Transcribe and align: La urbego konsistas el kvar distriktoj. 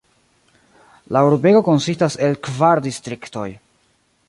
La 1.17 1.21
urbego 1.27 1.61
konsistas 1.67 2.17
el 2.29 2.41
kvar 2.49 2.81
distriktoj. 2.89 3.47